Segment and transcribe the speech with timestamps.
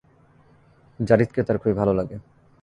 [0.99, 2.17] যারীদকে তার খুবই ভাল লাগে।